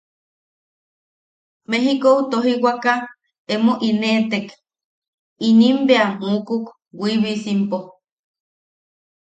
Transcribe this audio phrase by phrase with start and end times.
[1.69, 2.93] Mejikou tojiwaka
[3.53, 4.47] emo ineʼetek,
[5.47, 6.65] inim bea muukuk
[6.99, 7.77] Wiibisimpo.